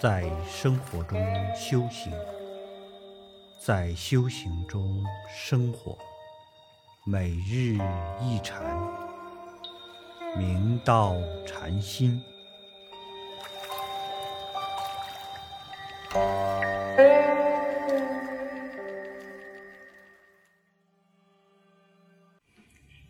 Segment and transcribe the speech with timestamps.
[0.00, 1.22] 在生活中
[1.54, 2.10] 修行，
[3.60, 5.94] 在修行中生活，
[7.04, 7.76] 每日
[8.18, 8.62] 一禅，
[10.38, 11.16] 明道
[11.46, 12.18] 禅心。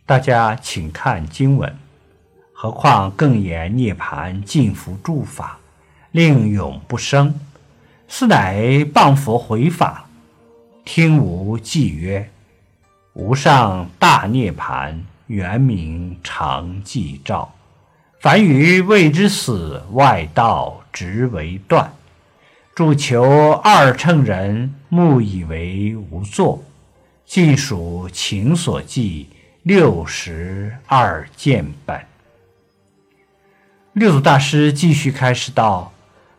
[0.05, 1.73] 大家请看经文。
[2.51, 5.57] 何况更言涅盘尽伏诸法，
[6.11, 7.39] 令永不生。
[8.07, 8.55] 斯乃
[8.93, 10.07] 谤佛回法。
[10.83, 12.29] 听吾偈曰：
[13.13, 17.53] 无上大涅盘，原名常寂照。
[18.19, 21.93] 凡于未知死，外道直为断。
[22.75, 26.63] 主求二乘人，目以为无作。
[27.25, 29.29] 尽属情所寄，
[29.63, 32.01] 六十二见本。
[33.93, 35.93] 六祖大师继续开示道：“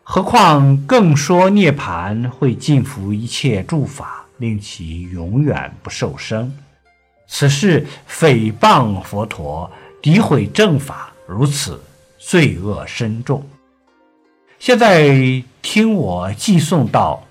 [0.05, 6.53] 何况更说涅盘会尽服一切诸法，令其永远不受生。
[7.25, 11.81] 此事诽谤佛陀，诋毁正法，如此
[12.19, 13.47] 罪恶深重。
[14.59, 17.23] 现在听我寄诵到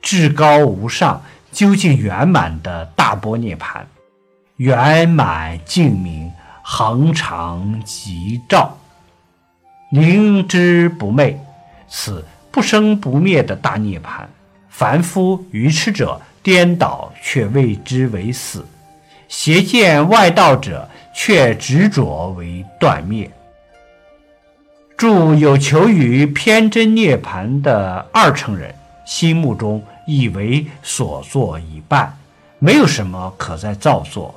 [0.00, 3.86] 至高无上、究竟圆满的大波涅盘，
[4.56, 8.76] 圆满净明，恒常吉照。”
[9.92, 11.38] 灵之不昧，
[11.90, 14.24] 此不生不灭的大涅槃。
[14.68, 18.60] 凡夫愚痴者颠倒，却谓之为死；
[19.28, 23.30] 邪见外道者却执着为断灭。
[24.96, 28.74] 著有求于偏真涅槃的二乘人，
[29.04, 32.16] 心目中以为所作已办，
[32.58, 34.34] 没有什么可再造作。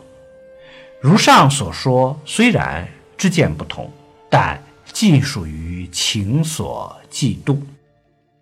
[0.99, 2.87] 如上所说，虽然
[3.17, 3.89] 知见不同，
[4.29, 4.61] 但。
[5.03, 7.57] 尽属于情所嫉妒，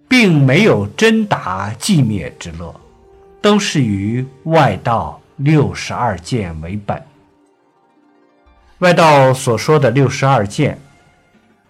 [0.08, 2.72] 并没有真达寂灭之乐，
[3.42, 7.04] 都是于外道六十二见为本。
[8.78, 10.80] 外道所说的六十二见，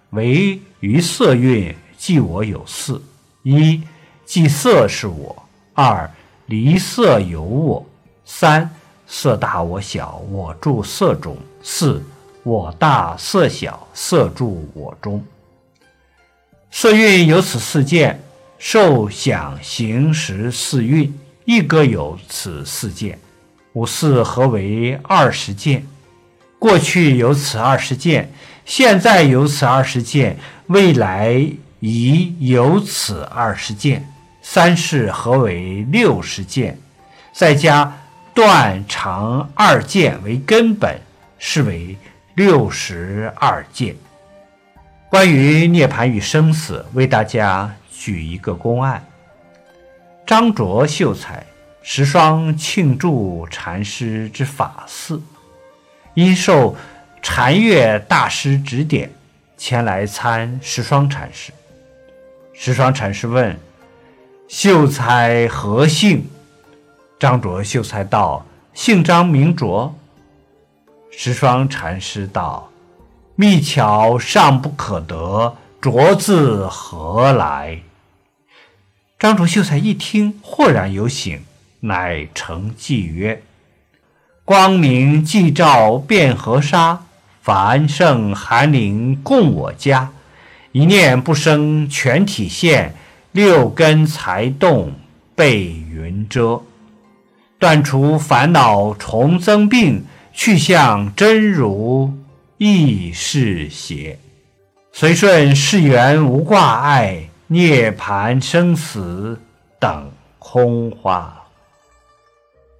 [0.10, 3.02] 为于色蕴即我有四：
[3.44, 3.82] 一
[4.26, 5.34] 即色是我；
[5.74, 6.12] 二
[6.48, 7.82] 离色有我；
[8.26, 8.70] 三
[9.08, 12.04] 色大我小，我住色中；四。
[12.44, 15.24] 我大色小，色住我中。
[16.72, 18.22] 色蕴有此四见，
[18.58, 21.14] 受想行识四蕴
[21.46, 23.20] 亦各有此四见。
[23.74, 25.86] 五四合为二十见。
[26.58, 28.32] 过去有此二十见，
[28.66, 30.38] 现在有此二十见，
[30.68, 31.46] 未来
[31.80, 34.08] 已有此二十见。
[34.42, 36.80] 三世合为六十见，
[37.34, 38.00] 再加
[38.34, 41.00] 断常二见为根本，
[41.38, 41.96] 是为。
[42.36, 43.96] 六十二见。
[45.10, 49.06] 关于涅槃与生死，为大家举一个公案：
[50.26, 51.46] 张卓秀才
[51.82, 55.22] 十双庆祝禅师之法寺，
[56.14, 56.76] 因受
[57.22, 59.12] 禅乐大师指点，
[59.58, 61.52] 前来参十双禅师。
[62.54, 63.60] 十双禅师问
[64.48, 66.26] ：“秀才何姓？”
[67.20, 69.94] 张卓秀才道：“姓张，名卓。”
[71.14, 72.72] 十双禅师道
[73.36, 77.82] ：“密巧尚不可得，拙字何来？”
[79.20, 81.44] 张卓秀才一听，豁然有醒，
[81.82, 83.44] 乃成偈曰
[84.46, 87.04] ：“光明寂照遍河沙，
[87.42, 90.12] 繁盛寒林共我家。
[90.72, 92.96] 一念不生全体现，
[93.34, 94.94] 六根才动
[95.36, 96.62] 被云遮。
[97.60, 102.14] 断除烦恼重增病。”去向真如
[102.58, 104.18] 亦是邪，
[104.92, 109.40] 随顺世缘无挂碍，涅盘生死
[109.80, 111.38] 等空花。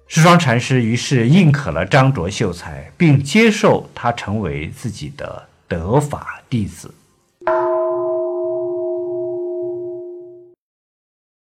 [0.06, 6.92] 十双禅师于是认可了张卓秀才，并接受他成为自己的得法弟子。